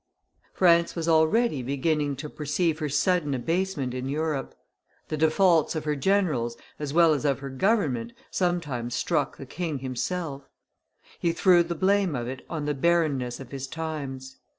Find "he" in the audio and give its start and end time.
11.19-11.31